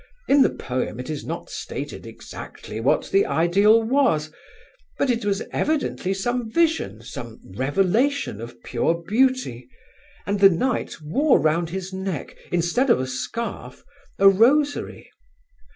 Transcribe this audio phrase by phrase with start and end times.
[0.27, 4.31] In the poem it is not stated exactly what the ideal was,
[4.97, 9.69] but it was evidently some vision, some revelation of pure Beauty,
[10.25, 13.83] and the knight wore round his neck, instead of a scarf,
[14.17, 15.11] a rosary.